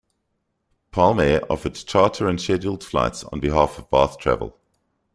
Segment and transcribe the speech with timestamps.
[0.91, 4.57] Palmair offered charter and scheduled flights on behalf of Bath Travel.